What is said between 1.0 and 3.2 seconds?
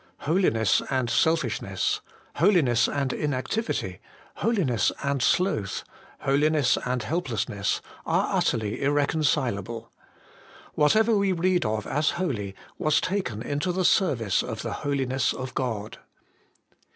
selfishness, holiness and